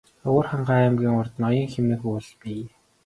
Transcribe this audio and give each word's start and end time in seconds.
Өвөрхангай 0.29 0.81
аймгийн 0.85 1.17
урд 1.19 1.33
Ноён 1.41 1.67
хэмээх 1.73 2.01
уул 2.11 2.27
бий. 2.41 2.63